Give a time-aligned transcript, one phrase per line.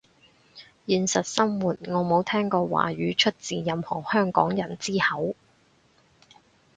[0.87, 5.35] 現實生活我冇聽過華語出自任何香港人之口